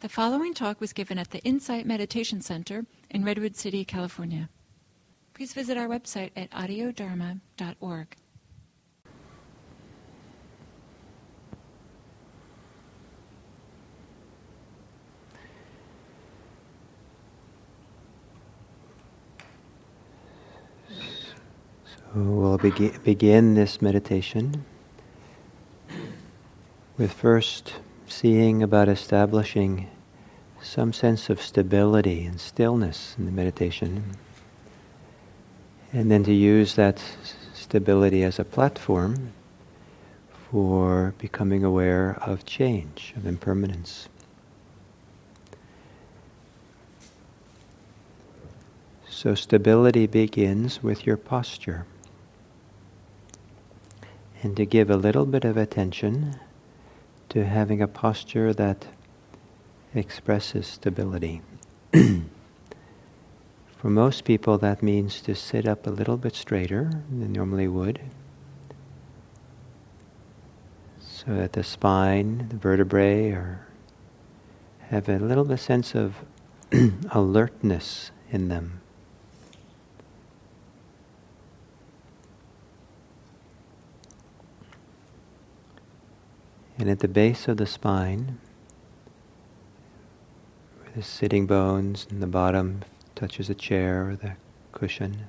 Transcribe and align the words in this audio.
The 0.00 0.08
following 0.08 0.54
talk 0.54 0.80
was 0.80 0.94
given 0.94 1.18
at 1.18 1.30
the 1.30 1.40
Insight 1.40 1.84
Meditation 1.84 2.40
Center 2.40 2.86
in 3.10 3.22
Redwood 3.22 3.54
City, 3.54 3.84
California. 3.84 4.48
Please 5.34 5.52
visit 5.52 5.76
our 5.76 5.88
website 5.88 6.30
at 6.34 6.50
audiodharma.org. 6.52 8.16
So 21.84 21.98
we'll 22.14 22.56
begin, 22.56 22.98
begin 23.04 23.54
this 23.54 23.82
meditation 23.82 24.64
with 26.96 27.12
first 27.12 27.74
seeing 28.10 28.62
about 28.62 28.88
establishing 28.88 29.88
some 30.60 30.92
sense 30.92 31.30
of 31.30 31.40
stability 31.40 32.24
and 32.24 32.40
stillness 32.40 33.14
in 33.18 33.24
the 33.24 33.32
meditation. 33.32 34.16
And 35.92 36.10
then 36.10 36.24
to 36.24 36.32
use 36.32 36.74
that 36.74 37.02
stability 37.54 38.22
as 38.22 38.38
a 38.38 38.44
platform 38.44 39.32
for 40.50 41.14
becoming 41.18 41.64
aware 41.64 42.18
of 42.20 42.44
change, 42.44 43.14
of 43.16 43.26
impermanence. 43.26 44.08
So, 49.08 49.34
stability 49.34 50.06
begins 50.06 50.82
with 50.82 51.06
your 51.06 51.16
posture. 51.16 51.86
And 54.42 54.56
to 54.56 54.64
give 54.64 54.88
a 54.90 54.96
little 54.96 55.26
bit 55.26 55.44
of 55.44 55.56
attention 55.56 56.40
to 57.30 57.46
having 57.46 57.80
a 57.80 57.88
posture 57.88 58.52
that 58.52 58.86
expresses 59.94 60.66
stability. 60.66 61.40
For 63.76 63.88
most 63.88 64.24
people, 64.24 64.58
that 64.58 64.82
means 64.82 65.22
to 65.22 65.34
sit 65.34 65.66
up 65.66 65.86
a 65.86 65.90
little 65.90 66.16
bit 66.16 66.34
straighter 66.34 66.90
than 67.08 67.32
normally 67.32 67.66
would, 67.66 68.00
so 71.00 71.34
that 71.34 71.54
the 71.54 71.64
spine, 71.64 72.46
the 72.50 72.56
vertebrae, 72.56 73.30
are 73.30 73.66
have 74.90 75.08
a 75.08 75.18
little 75.18 75.44
bit 75.44 75.58
sense 75.58 75.94
of 75.94 76.16
alertness 77.12 78.10
in 78.30 78.48
them. 78.48 78.80
And 86.80 86.88
at 86.88 87.00
the 87.00 87.08
base 87.08 87.46
of 87.46 87.58
the 87.58 87.66
spine, 87.66 88.38
where 90.78 90.90
the 90.96 91.02
sitting 91.02 91.44
bones 91.44 92.06
and 92.08 92.22
the 92.22 92.26
bottom 92.26 92.84
touches 93.14 93.50
a 93.50 93.54
chair 93.54 94.08
or 94.08 94.16
the 94.16 94.36
cushion, 94.72 95.26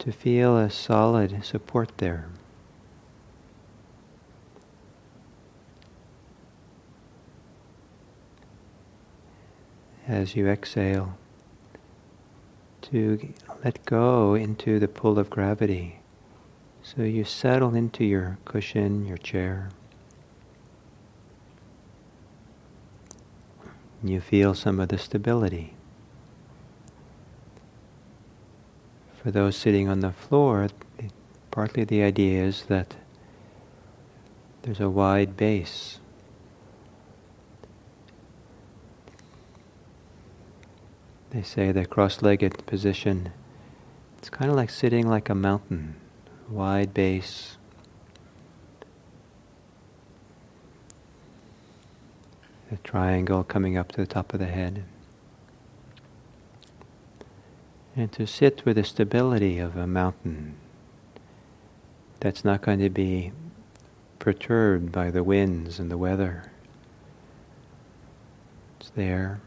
to 0.00 0.10
feel 0.10 0.58
a 0.58 0.68
solid 0.68 1.44
support 1.44 1.98
there. 1.98 2.28
As 10.08 10.34
you 10.34 10.48
exhale, 10.48 11.16
to 12.80 13.32
let 13.64 13.86
go 13.86 14.34
into 14.34 14.80
the 14.80 14.88
pull 14.88 15.20
of 15.20 15.30
gravity 15.30 16.01
so 16.82 17.02
you 17.02 17.24
settle 17.24 17.74
into 17.74 18.04
your 18.04 18.38
cushion, 18.44 19.06
your 19.06 19.16
chair. 19.16 19.70
You 24.02 24.20
feel 24.20 24.54
some 24.54 24.80
of 24.80 24.88
the 24.88 24.98
stability. 24.98 25.74
For 29.22 29.30
those 29.30 29.56
sitting 29.56 29.88
on 29.88 30.00
the 30.00 30.10
floor, 30.10 30.68
partly 31.52 31.84
the 31.84 32.02
idea 32.02 32.42
is 32.42 32.64
that 32.64 32.96
there's 34.62 34.80
a 34.80 34.90
wide 34.90 35.36
base. 35.36 36.00
They 41.30 41.42
say 41.42 41.70
the 41.70 41.86
cross 41.86 42.20
legged 42.22 42.66
position, 42.66 43.32
it's 44.18 44.28
kind 44.28 44.50
of 44.50 44.56
like 44.56 44.68
sitting 44.68 45.08
like 45.08 45.28
a 45.30 45.34
mountain 45.34 46.01
wide 46.52 46.92
base. 46.92 47.56
A 52.70 52.76
triangle 52.76 53.44
coming 53.44 53.76
up 53.76 53.92
to 53.92 53.96
the 53.98 54.06
top 54.06 54.32
of 54.32 54.40
the 54.40 54.46
head. 54.46 54.84
And 57.94 58.10
to 58.12 58.26
sit 58.26 58.64
with 58.64 58.76
the 58.76 58.84
stability 58.84 59.58
of 59.58 59.76
a 59.76 59.86
mountain 59.86 60.56
that's 62.20 62.44
not 62.44 62.62
going 62.62 62.78
to 62.78 62.88
be 62.88 63.32
perturbed 64.18 64.92
by 64.92 65.10
the 65.10 65.24
winds 65.24 65.78
and 65.78 65.90
the 65.90 65.98
weather. 65.98 66.50
It's 68.80 68.90
there. 68.90 69.40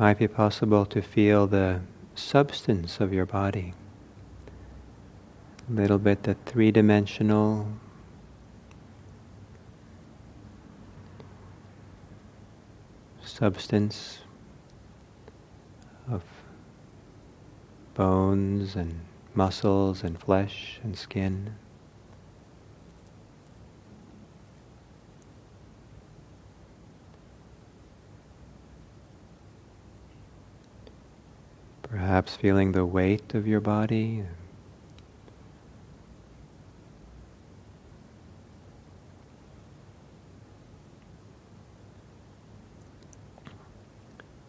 Might 0.00 0.18
be 0.18 0.26
possible 0.26 0.86
to 0.86 1.02
feel 1.02 1.46
the 1.46 1.78
substance 2.14 3.00
of 3.00 3.12
your 3.12 3.26
body. 3.26 3.74
A 5.68 5.72
little 5.74 5.98
bit 5.98 6.22
the 6.22 6.32
three 6.46 6.72
dimensional 6.72 7.68
substance 13.22 14.20
of 16.10 16.22
bones 17.92 18.76
and 18.76 19.00
muscles 19.34 20.02
and 20.02 20.18
flesh 20.18 20.80
and 20.82 20.96
skin. 20.96 21.54
Perhaps 31.90 32.36
feeling 32.36 32.70
the 32.70 32.86
weight 32.86 33.34
of 33.34 33.48
your 33.48 33.60
body. 33.60 34.22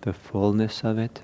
The 0.01 0.13
fullness 0.13 0.83
of 0.83 0.99
it. 0.99 1.23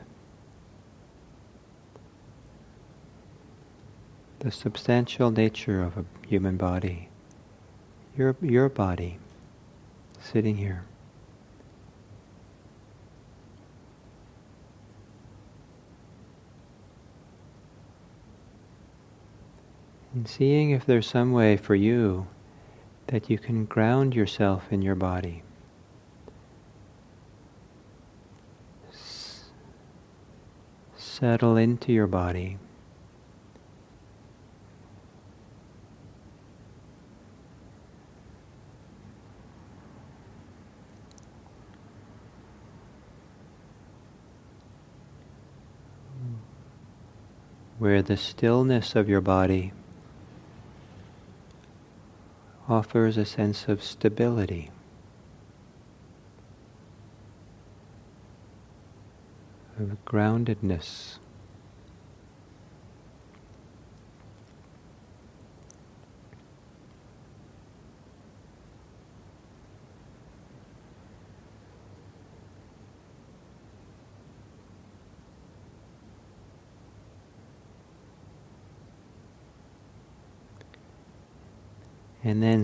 The 4.40 4.52
substantial 4.52 5.30
nature 5.30 5.84
of 5.84 5.98
a 5.98 6.06
human 6.28 6.58
body. 6.58 7.10
Your, 8.18 8.36
your 8.42 8.70
body 8.70 9.20
sitting 10.20 10.58
here. 10.58 10.86
And 20.18 20.28
seeing 20.28 20.72
if 20.72 20.84
there's 20.84 21.06
some 21.06 21.32
way 21.32 21.58
for 21.58 21.76
you 21.76 22.26
that 23.06 23.30
you 23.30 23.38
can 23.38 23.66
ground 23.66 24.16
yourself 24.16 24.64
in 24.72 24.82
your 24.82 24.96
body. 24.96 25.44
Settle 30.96 31.56
into 31.56 31.94
your 31.94 32.08
body. 32.08 32.58
Where 47.78 48.02
the 48.02 48.18
stillness 48.18 48.96
of 48.96 49.08
your 49.08 49.22
body 49.22 49.74
offers 52.70 53.18
a 53.18 53.26
sense 53.26 53.68
of 53.68 53.84
stability. 53.84 54.70
Of 59.80 59.98
groundedness. 60.06 61.20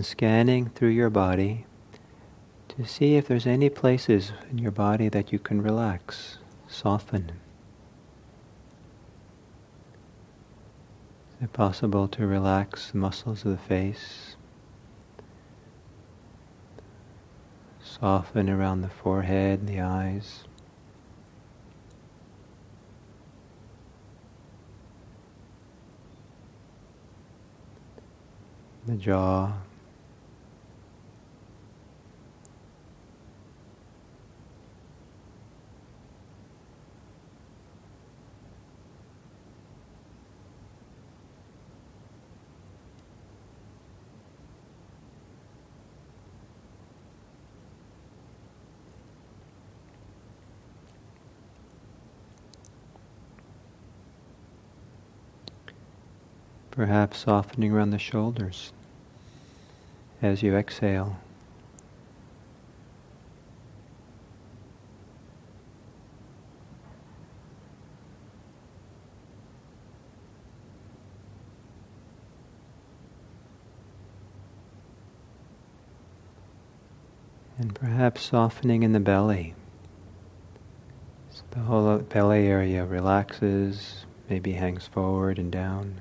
Scanning 0.04 0.68
through 0.68 0.90
your 0.90 1.08
body 1.08 1.64
to 2.68 2.84
see 2.84 3.16
if 3.16 3.26
there's 3.26 3.46
any 3.46 3.70
places 3.70 4.32
in 4.50 4.58
your 4.58 4.70
body 4.70 5.08
that 5.08 5.32
you 5.32 5.38
can 5.38 5.62
relax, 5.62 6.36
soften. 6.68 7.32
Is 11.38 11.44
it 11.44 11.54
possible 11.54 12.06
to 12.08 12.26
relax 12.26 12.90
the 12.90 12.98
muscles 12.98 13.46
of 13.46 13.52
the 13.52 13.56
face? 13.56 14.36
Soften 17.82 18.50
around 18.50 18.82
the 18.82 18.90
forehead 18.90 19.60
and 19.60 19.68
the 19.68 19.80
eyes. 19.80 20.44
The 28.86 28.96
jaw. 28.96 29.63
Perhaps 56.74 57.18
softening 57.18 57.70
around 57.70 57.90
the 57.90 58.00
shoulders 58.00 58.72
as 60.20 60.42
you 60.42 60.56
exhale. 60.56 61.20
And 77.56 77.72
perhaps 77.72 78.22
softening 78.22 78.82
in 78.82 78.90
the 78.90 78.98
belly. 78.98 79.54
So 81.30 81.42
the 81.52 81.60
whole 81.60 81.86
uh, 81.86 81.98
belly 81.98 82.48
area 82.48 82.84
relaxes, 82.84 84.06
maybe 84.28 84.54
hangs 84.54 84.88
forward 84.88 85.38
and 85.38 85.52
down. 85.52 86.00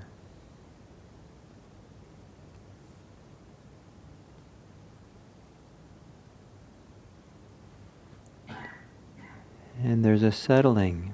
And 10.04 10.10
there's 10.10 10.22
a 10.22 10.34
settling 10.34 11.14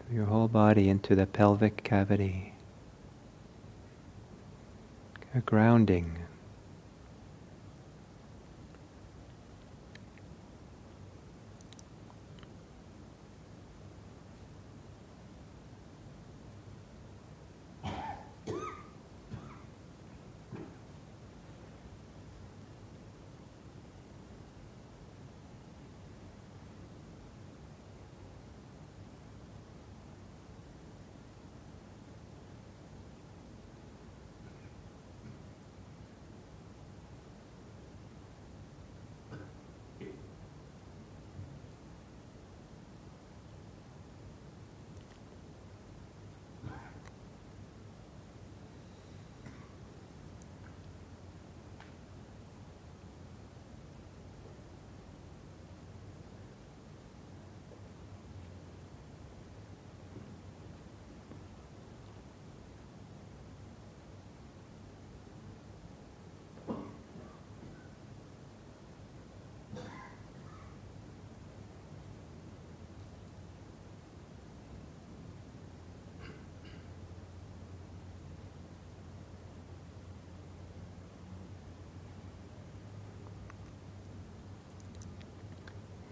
of 0.00 0.14
your 0.14 0.24
whole 0.24 0.48
body 0.48 0.88
into 0.88 1.14
the 1.14 1.26
pelvic 1.26 1.84
cavity, 1.84 2.54
a 5.34 5.40
grounding. 5.40 6.25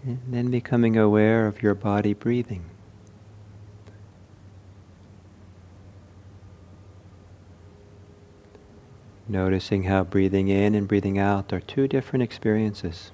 And 0.05 0.19
then 0.27 0.51
becoming 0.51 0.97
aware 0.97 1.47
of 1.47 1.63
your 1.63 1.73
body 1.73 2.13
breathing. 2.13 2.65
Noticing 9.27 9.83
how 9.83 10.03
breathing 10.03 10.47
in 10.47 10.75
and 10.75 10.87
breathing 10.87 11.17
out 11.17 11.51
are 11.51 11.59
two 11.59 11.87
different 11.87 12.21
experiences. 12.21 13.11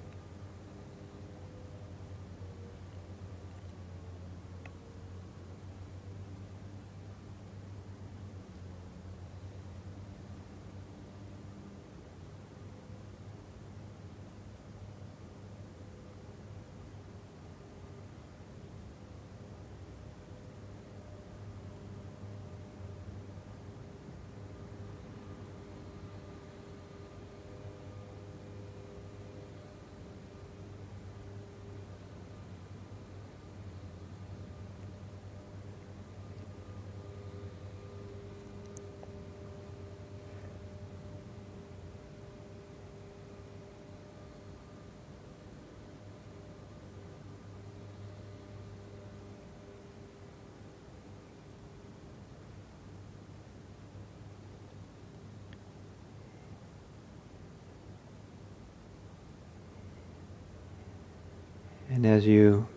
And 61.92 62.06
as 62.06 62.26
you 62.26 62.70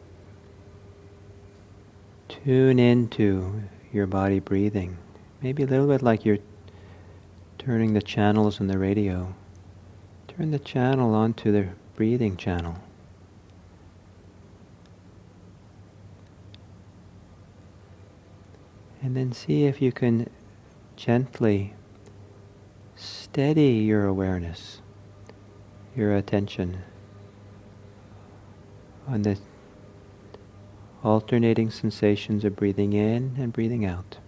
tune 2.28 2.80
into 2.80 3.62
your 3.92 4.09
body 4.09 4.40
breathing, 4.40 4.99
maybe 5.40 5.62
a 5.62 5.66
little 5.66 5.87
bit 5.87 6.02
like 6.02 6.25
you're 6.25 6.40
turning 7.56 7.94
the 7.94 8.02
channels 8.02 8.59
in 8.59 8.66
the 8.66 8.76
radio, 8.76 9.33
turn 10.26 10.50
the 10.50 10.59
channel 10.59 11.14
onto 11.14 11.52
the 11.52 11.68
breathing 11.94 12.37
channel. 12.37 12.76
And 19.00 19.16
then 19.16 19.30
see 19.30 19.66
if 19.66 19.80
you 19.80 19.92
can 19.92 20.28
gently 20.97 21.75
steady 22.97 23.75
your 23.75 24.06
awareness, 24.06 24.80
your 25.94 26.16
attention 26.16 26.83
on 29.06 29.23
the 29.23 29.38
alternating 31.02 31.70
sensations 31.70 32.44
of 32.44 32.56
breathing 32.56 32.92
in 32.92 33.37
and 33.38 33.52
breathing 33.52 33.84
out. 33.84 34.18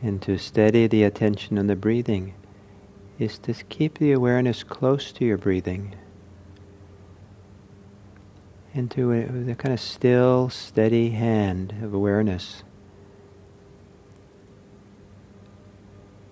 And 0.00 0.22
to 0.22 0.38
steady 0.38 0.86
the 0.86 1.02
attention 1.02 1.58
on 1.58 1.66
the 1.66 1.76
breathing 1.76 2.34
is 3.18 3.38
to 3.40 3.52
keep 3.52 3.98
the 3.98 4.12
awareness 4.12 4.62
close 4.62 5.10
to 5.12 5.24
your 5.24 5.38
breathing. 5.38 5.96
Into 8.74 9.12
a, 9.12 9.24
uh, 9.24 9.32
with 9.32 9.48
a 9.48 9.54
kind 9.56 9.72
of 9.72 9.80
still, 9.80 10.50
steady 10.50 11.10
hand 11.10 11.74
of 11.82 11.92
awareness. 11.92 12.62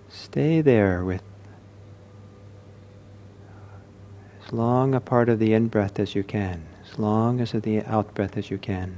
Stay 0.07 0.61
there 0.61 1.03
with 1.03 1.21
as 4.45 4.53
long 4.53 4.95
a 4.95 5.01
part 5.01 5.27
of 5.27 5.39
the 5.39 5.53
in 5.53 5.67
breath 5.67 5.99
as 5.99 6.15
you 6.15 6.23
can, 6.23 6.65
as 6.89 6.97
long 6.97 7.41
as 7.41 7.53
of 7.53 7.63
the 7.63 7.81
out 7.83 8.13
breath 8.13 8.37
as 8.37 8.49
you 8.49 8.57
can, 8.57 8.97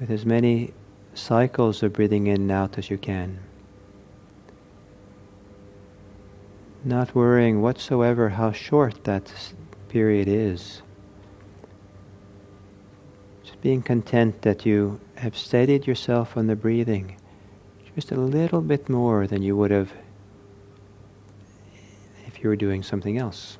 with 0.00 0.10
as 0.10 0.24
many 0.24 0.72
cycles 1.14 1.82
of 1.82 1.92
breathing 1.92 2.26
in 2.26 2.42
and 2.42 2.52
out 2.52 2.78
as 2.78 2.90
you 2.90 2.98
can. 2.98 3.38
Not 6.84 7.14
worrying 7.14 7.62
whatsoever 7.62 8.30
how 8.30 8.52
short 8.52 9.04
that 9.04 9.32
period 9.88 10.26
is. 10.26 10.82
Just 13.44 13.60
being 13.60 13.82
content 13.82 14.42
that 14.42 14.66
you 14.66 15.00
have 15.16 15.36
steadied 15.36 15.86
yourself 15.86 16.36
on 16.36 16.48
the 16.48 16.56
breathing 16.56 17.16
just 17.94 18.10
a 18.10 18.16
little 18.16 18.62
bit 18.62 18.88
more 18.88 19.26
than 19.26 19.42
you 19.42 19.56
would 19.56 19.70
have 19.70 19.92
if 22.26 22.42
you 22.42 22.48
were 22.48 22.56
doing 22.56 22.82
something 22.82 23.18
else. 23.18 23.58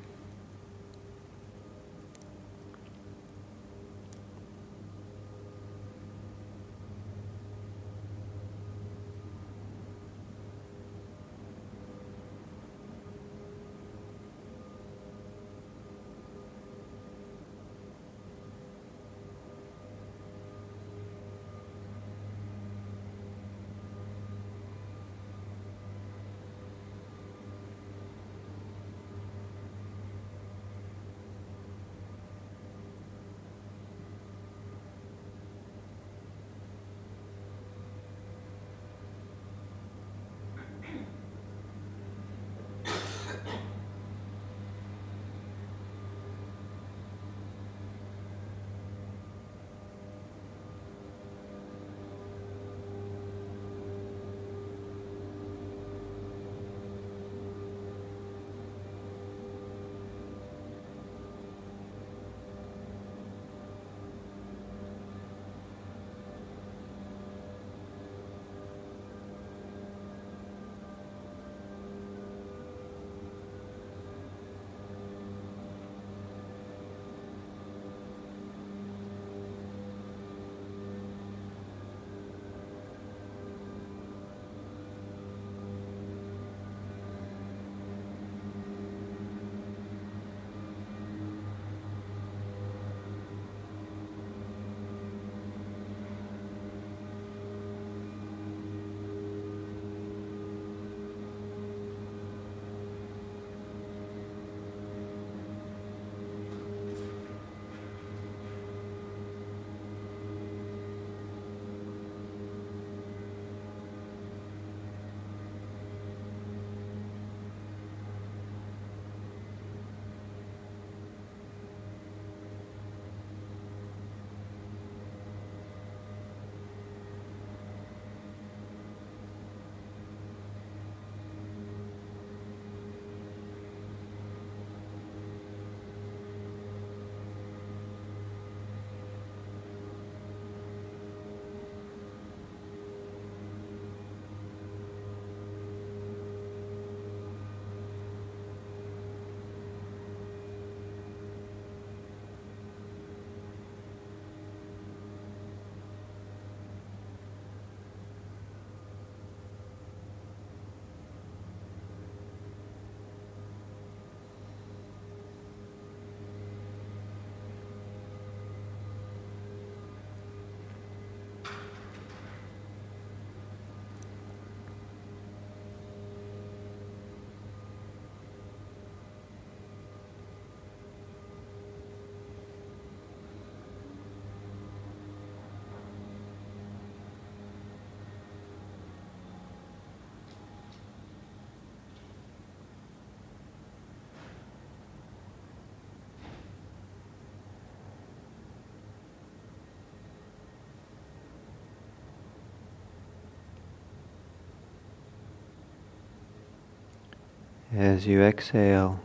As 207.75 208.07
you 208.07 208.23
exhale, 208.23 209.01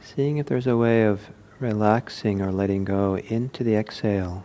seeing 0.00 0.36
if 0.36 0.46
there's 0.46 0.66
a 0.66 0.76
way 0.76 1.04
of 1.04 1.30
relaxing 1.58 2.42
or 2.42 2.52
letting 2.52 2.84
go 2.84 3.16
into 3.16 3.64
the 3.64 3.74
exhale 3.74 4.44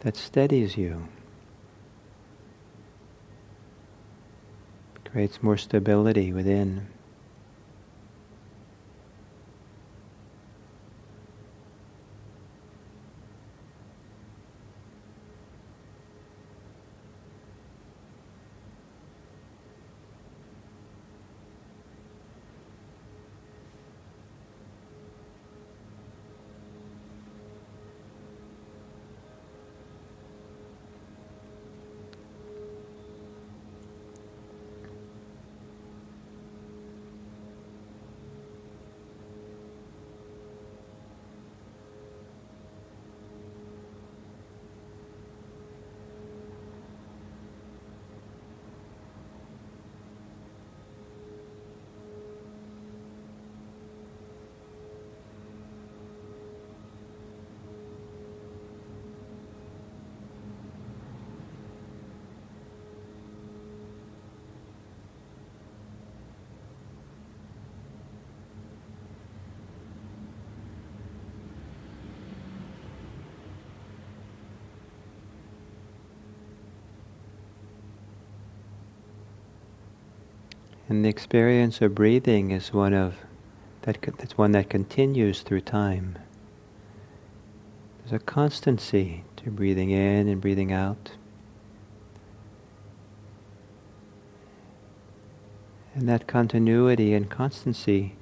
that 0.00 0.16
steadies 0.16 0.76
you, 0.76 1.06
creates 5.04 5.42
more 5.42 5.56
stability 5.56 6.32
within. 6.32 6.88
And 80.92 81.06
the 81.06 81.08
experience 81.08 81.80
of 81.80 81.94
breathing 81.94 82.50
is 82.50 82.74
one 82.74 82.92
of 82.92 83.14
that 83.80 83.96
it's 84.18 84.36
one 84.36 84.52
that 84.52 84.68
continues 84.68 85.40
through 85.40 85.62
time. 85.62 86.18
There's 88.04 88.20
a 88.20 88.22
constancy 88.22 89.24
to 89.36 89.50
breathing 89.50 89.88
in 89.88 90.28
and 90.28 90.38
breathing 90.38 90.70
out. 90.70 91.12
And 95.94 96.06
that 96.10 96.26
continuity 96.26 97.14
and 97.14 97.30
constancy 97.30 98.16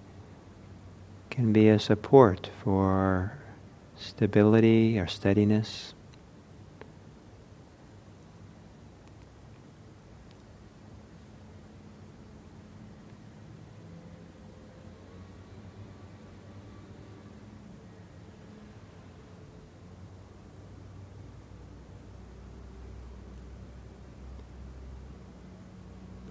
can 1.29 1.53
be 1.53 1.69
a 1.69 1.81
support 1.81 2.51
for 2.63 3.37
stability 3.97 4.97
or 4.97 5.09
steadiness. 5.09 5.93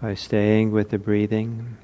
By 0.10 0.16
staying 0.16 0.72
with 0.72 0.90
the 0.90 0.98
breathing, 0.98 1.78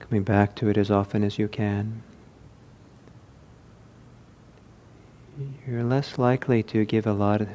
coming 0.00 0.24
back 0.24 0.56
to 0.56 0.68
it 0.68 0.76
as 0.76 0.90
often 0.90 1.22
as 1.22 1.38
you 1.38 1.46
can. 1.46 2.02
You're 5.64 5.84
less 5.84 6.18
likely 6.18 6.64
to 6.64 6.84
give 6.84 7.06
a 7.06 7.12
lot 7.12 7.42
of 7.42 7.48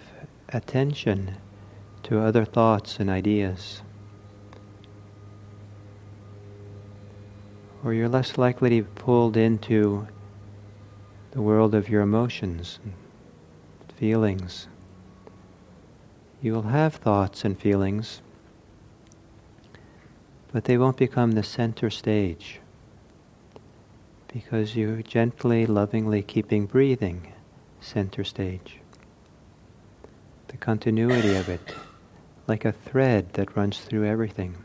attention 0.48 1.36
to 2.04 2.22
other 2.22 2.46
thoughts 2.46 2.98
and 2.98 3.10
ideas. 3.10 3.82
Or 7.84 7.94
you're 7.94 8.08
less 8.08 8.38
likely 8.38 8.70
to 8.70 8.84
be 8.84 8.90
pulled 8.96 9.36
into 9.36 10.08
the 11.32 11.42
world 11.42 11.76
of 11.76 11.90
your 11.90 12.04
emotions 12.04 12.80
and 12.86 12.94
feelings. 13.98 14.70
You 16.42 16.54
will 16.54 16.64
have 16.64 16.96
thoughts 16.96 17.46
and 17.46 17.58
feelings, 17.60 18.22
but 20.52 20.64
they 20.64 20.76
won't 20.76 20.98
become 20.98 21.34
the 21.34 21.44
center 21.44 21.92
stage 21.92 22.60
because 24.28 24.76
you're 24.76 25.04
gently, 25.04 25.68
lovingly 25.68 26.24
keeping 26.24 26.66
breathing 26.66 27.32
center 27.80 28.24
stage. 28.24 28.80
The 30.48 30.58
continuity 30.58 31.36
of 31.36 31.48
it, 31.48 31.76
like 32.48 32.66
a 32.66 32.72
thread 32.72 33.34
that 33.34 33.56
runs 33.56 33.80
through 33.80 34.06
everything. 34.08 34.56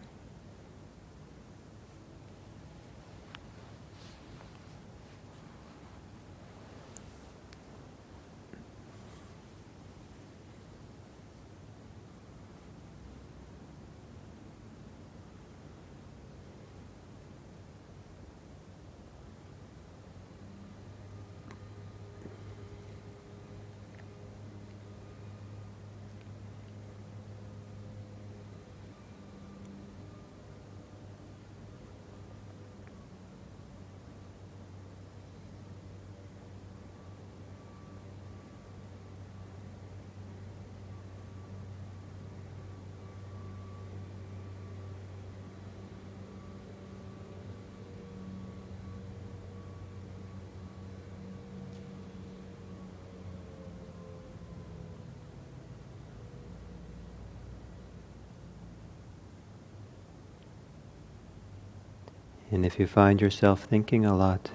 And 62.50 62.64
if 62.64 62.78
you 62.78 62.86
find 62.86 63.20
yourself 63.20 63.64
thinking 63.64 64.04
a 64.04 64.16
lot, 64.16 64.50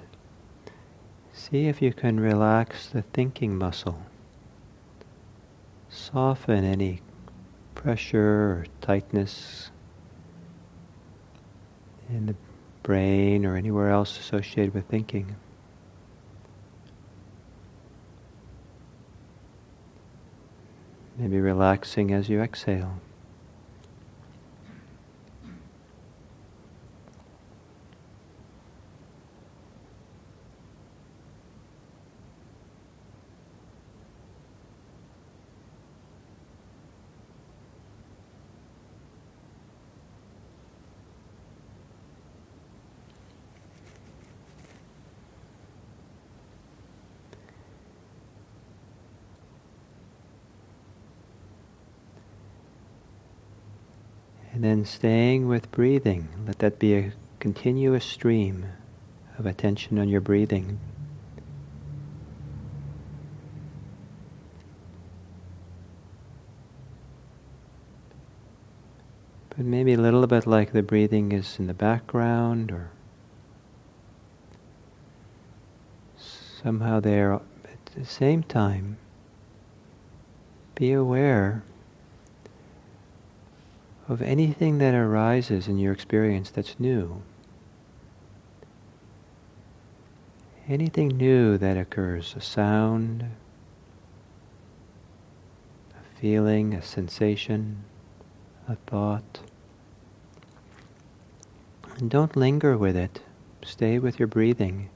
see 1.32 1.66
if 1.66 1.82
you 1.82 1.92
can 1.92 2.18
relax 2.18 2.88
the 2.88 3.02
thinking 3.02 3.56
muscle. 3.56 4.02
Soften 5.90 6.64
any 6.64 7.02
pressure 7.74 8.20
or 8.20 8.66
tightness 8.80 9.70
in 12.08 12.26
the 12.26 12.34
brain 12.82 13.44
or 13.44 13.56
anywhere 13.56 13.90
else 13.90 14.18
associated 14.18 14.72
with 14.72 14.86
thinking. 14.86 15.36
Maybe 21.18 21.38
relaxing 21.38 22.10
as 22.12 22.30
you 22.30 22.40
exhale. 22.40 23.00
And 54.62 54.70
then 54.70 54.84
staying 54.84 55.48
with 55.48 55.72
breathing, 55.72 56.28
let 56.46 56.60
that 56.60 56.78
be 56.78 56.94
a 56.94 57.12
continuous 57.40 58.04
stream 58.04 58.64
of 59.36 59.44
attention 59.44 59.98
on 59.98 60.08
your 60.08 60.20
breathing. 60.20 60.78
But 69.48 69.66
maybe 69.66 69.94
a 69.94 69.98
little 69.98 70.24
bit 70.28 70.46
like 70.46 70.70
the 70.70 70.84
breathing 70.84 71.32
is 71.32 71.58
in 71.58 71.66
the 71.66 71.74
background 71.74 72.70
or 72.70 72.90
somehow 76.16 77.00
there 77.00 77.32
at 77.32 77.86
the 77.96 78.04
same 78.04 78.44
time. 78.44 78.98
Be 80.76 80.92
aware 80.92 81.64
of 84.08 84.20
anything 84.20 84.78
that 84.78 84.94
arises 84.94 85.68
in 85.68 85.78
your 85.78 85.92
experience 85.92 86.50
that's 86.50 86.78
new. 86.80 87.22
Anything 90.68 91.08
new 91.08 91.56
that 91.58 91.76
occurs, 91.76 92.34
a 92.36 92.40
sound, 92.40 93.24
a 95.92 96.20
feeling, 96.20 96.74
a 96.74 96.82
sensation, 96.82 97.84
a 98.68 98.76
thought. 98.76 99.40
And 101.96 102.10
don't 102.10 102.36
linger 102.36 102.76
with 102.76 102.96
it. 102.96 103.22
Stay 103.64 103.98
with 103.98 104.18
your 104.18 104.28
breathing. 104.28 104.88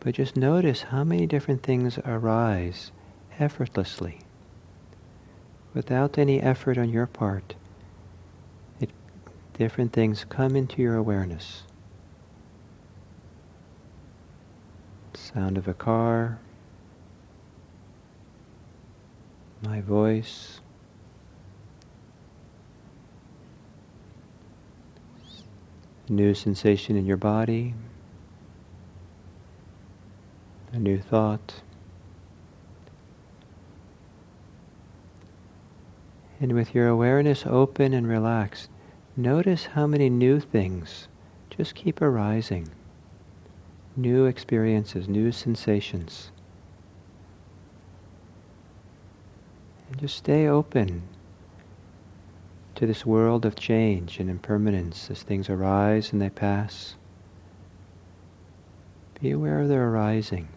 But 0.00 0.14
just 0.14 0.36
notice 0.36 0.82
how 0.82 1.04
many 1.04 1.26
different 1.26 1.62
things 1.62 1.98
arise 1.98 2.90
effortlessly, 3.38 4.20
without 5.74 6.18
any 6.18 6.40
effort 6.40 6.78
on 6.78 6.90
your 6.90 7.06
part 7.06 7.54
different 9.60 9.92
things 9.92 10.24
come 10.30 10.56
into 10.56 10.80
your 10.80 10.96
awareness. 10.96 11.64
Sound 15.12 15.58
of 15.58 15.68
a 15.68 15.74
car, 15.74 16.38
my 19.62 19.82
voice, 19.82 20.62
a 26.08 26.12
new 26.12 26.32
sensation 26.32 26.96
in 26.96 27.04
your 27.04 27.18
body, 27.18 27.74
a 30.72 30.78
new 30.78 30.98
thought. 30.98 31.60
And 36.40 36.52
with 36.52 36.74
your 36.74 36.88
awareness 36.88 37.44
open 37.44 37.92
and 37.92 38.08
relaxed, 38.08 38.70
notice 39.16 39.66
how 39.66 39.86
many 39.86 40.08
new 40.08 40.40
things 40.40 41.08
just 41.56 41.74
keep 41.74 42.00
arising. 42.00 42.68
New 43.96 44.24
experiences, 44.24 45.08
new 45.08 45.32
sensations. 45.32 46.30
And 49.88 49.98
just 49.98 50.16
stay 50.16 50.46
open 50.46 51.02
to 52.76 52.86
this 52.86 53.04
world 53.04 53.44
of 53.44 53.56
change 53.56 54.18
and 54.18 54.30
impermanence 54.30 55.10
as 55.10 55.22
things 55.22 55.50
arise 55.50 56.12
and 56.12 56.22
they 56.22 56.30
pass. 56.30 56.94
Be 59.20 59.32
aware 59.32 59.60
of 59.60 59.68
their 59.68 59.88
arising. 59.88 60.48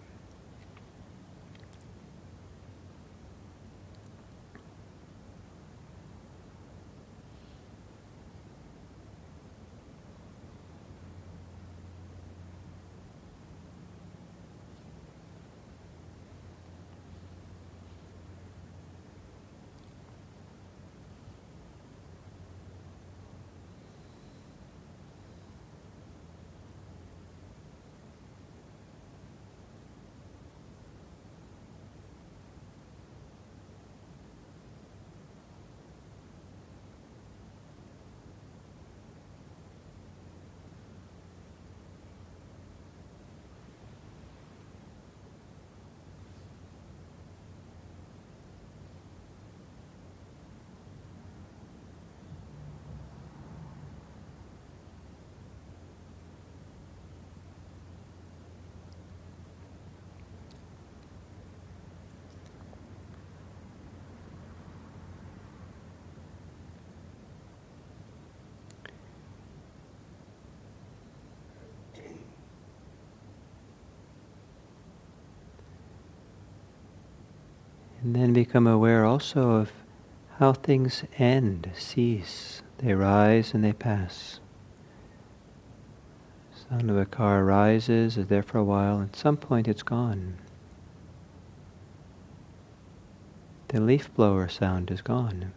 And 78.03 78.15
then 78.15 78.33
become 78.33 78.67
aware 78.67 79.05
also 79.05 79.51
of 79.51 79.71
how 80.37 80.51
things 80.51 81.05
end, 81.17 81.71
cease. 81.73 82.61
They 82.79 82.93
rise 82.93 83.53
and 83.53 83.63
they 83.63 83.71
pass. 83.71 84.41
Sound 86.69 86.89
of 86.89 86.97
a 86.97 87.05
car 87.05 87.45
rises, 87.45 88.17
is 88.17 88.27
there 88.27 88.43
for 88.43 88.57
a 88.57 88.63
while, 88.63 89.01
at 89.01 89.15
some 89.15 89.37
point 89.37 89.69
it's 89.69 89.83
gone. 89.83 90.35
The 93.69 93.79
leaf 93.79 94.13
blower 94.13 94.49
sound 94.49 94.91
is 94.91 95.01
gone. 95.01 95.53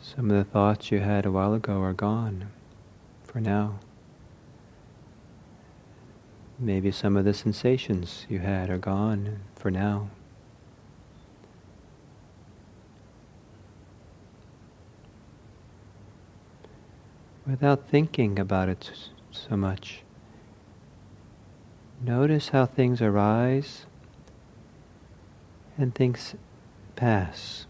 Some 0.00 0.30
of 0.30 0.36
the 0.36 0.44
thoughts 0.44 0.92
you 0.92 1.00
had 1.00 1.26
a 1.26 1.32
while 1.32 1.54
ago 1.54 1.80
are 1.80 1.92
gone 1.92 2.52
for 3.24 3.40
now. 3.40 3.80
Maybe 6.58 6.90
some 6.90 7.18
of 7.18 7.26
the 7.26 7.34
sensations 7.34 8.24
you 8.30 8.38
had 8.38 8.70
are 8.70 8.78
gone 8.78 9.40
for 9.56 9.70
now. 9.70 10.08
Without 17.46 17.88
thinking 17.88 18.38
about 18.38 18.68
it 18.70 18.90
so 19.30 19.56
much, 19.56 20.02
notice 22.02 22.48
how 22.48 22.64
things 22.64 23.02
arise 23.02 23.86
and 25.76 25.94
things 25.94 26.34
pass. 26.96 27.66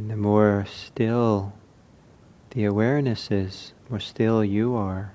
And 0.00 0.10
the 0.10 0.16
more 0.16 0.64
still 0.66 1.52
the 2.52 2.64
awareness 2.64 3.30
is, 3.30 3.74
more 3.90 4.00
still 4.00 4.42
you 4.42 4.74
are, 4.74 5.12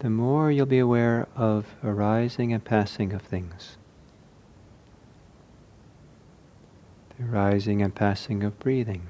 the 0.00 0.10
more 0.10 0.50
you'll 0.50 0.66
be 0.66 0.78
aware 0.78 1.26
of 1.34 1.74
arising 1.82 2.52
and 2.52 2.62
passing 2.62 3.14
of 3.14 3.22
things. 3.22 3.78
The 7.16 7.24
arising 7.24 7.80
and 7.80 7.94
passing 7.94 8.44
of 8.44 8.58
breathing. 8.58 9.06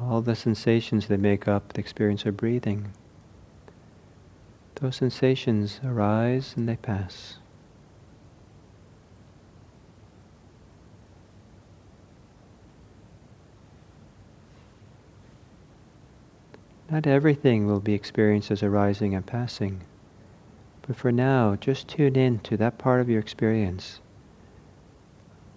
All 0.00 0.22
the 0.22 0.34
sensations 0.34 1.08
that 1.08 1.20
make 1.20 1.46
up 1.46 1.74
the 1.74 1.80
experience 1.80 2.24
of 2.24 2.38
breathing. 2.38 2.94
Those 4.80 4.96
sensations 4.96 5.78
arise 5.84 6.54
and 6.56 6.66
they 6.66 6.76
pass. 6.76 7.36
Not 16.90 17.06
everything 17.06 17.66
will 17.66 17.80
be 17.80 17.92
experienced 17.92 18.50
as 18.50 18.62
arising 18.62 19.14
and 19.14 19.24
passing, 19.24 19.82
but 20.82 20.96
for 20.96 21.12
now, 21.12 21.56
just 21.56 21.86
tune 21.86 22.16
in 22.16 22.40
to 22.40 22.56
that 22.56 22.78
part 22.78 23.00
of 23.00 23.08
your 23.08 23.20
experience 23.20 24.00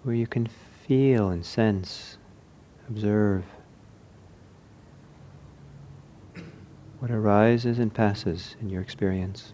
where 0.04 0.14
you 0.14 0.26
can 0.26 0.46
feel 0.86 1.30
and 1.30 1.44
sense, 1.44 2.18
observe. 2.88 3.44
What 7.04 7.10
arises 7.10 7.78
and 7.78 7.92
passes 7.92 8.56
in 8.62 8.70
your 8.70 8.80
experience. 8.80 9.52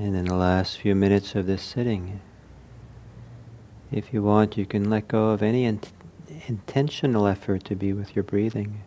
And 0.00 0.16
in 0.16 0.24
the 0.24 0.34
last 0.34 0.78
few 0.78 0.94
minutes 0.94 1.34
of 1.34 1.44
this 1.44 1.60
sitting, 1.60 2.22
if 3.92 4.14
you 4.14 4.22
want, 4.22 4.56
you 4.56 4.64
can 4.64 4.88
let 4.88 5.08
go 5.08 5.28
of 5.28 5.42
any 5.42 5.66
int- 5.66 5.92
intentional 6.48 7.26
effort 7.26 7.64
to 7.64 7.76
be 7.76 7.92
with 7.92 8.16
your 8.16 8.22
breathing. 8.22 8.80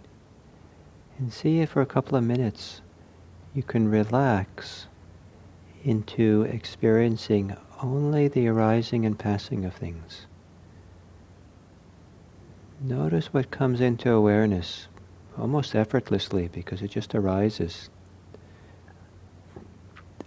And 1.19 1.31
see 1.31 1.59
if 1.59 1.69
for 1.69 1.83
a 1.83 1.85
couple 1.85 2.17
of 2.17 2.23
minutes 2.23 2.81
you 3.53 3.61
can 3.61 3.91
relax 3.91 4.87
into 5.83 6.47
experiencing 6.51 7.55
only 7.83 8.27
the 8.27 8.47
arising 8.47 9.05
and 9.05 9.19
passing 9.19 9.65
of 9.65 9.75
things. 9.75 10.25
Notice 12.81 13.31
what 13.31 13.51
comes 13.51 13.81
into 13.81 14.11
awareness 14.11 14.87
almost 15.37 15.75
effortlessly 15.75 16.47
because 16.47 16.81
it 16.81 16.89
just 16.89 17.13
arises. 17.13 17.91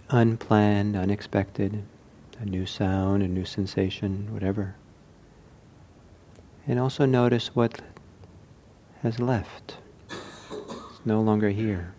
Unplanned, 0.09 0.95
unexpected, 0.95 1.83
a 2.39 2.45
new 2.45 2.65
sound, 2.65 3.21
a 3.21 3.27
new 3.27 3.43
sensation, 3.43 4.33
whatever. 4.33 4.75
And 6.65 6.79
also 6.79 7.05
notice 7.05 7.53
what 7.53 7.81
has 9.01 9.19
left. 9.19 9.77
It's 10.09 11.05
no 11.05 11.21
longer 11.21 11.49
here. 11.49 11.93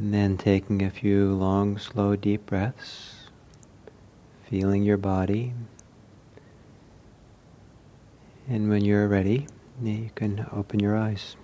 And 0.00 0.14
then 0.14 0.38
taking 0.38 0.80
a 0.80 0.88
few 0.88 1.34
long, 1.34 1.76
slow, 1.76 2.16
deep 2.16 2.46
breaths, 2.46 3.28
feeling 4.48 4.82
your 4.82 4.96
body. 4.96 5.52
And 8.48 8.70
when 8.70 8.82
you're 8.82 9.08
ready, 9.08 9.46
you 9.82 10.08
can 10.14 10.46
open 10.52 10.80
your 10.80 10.96
eyes. 10.96 11.36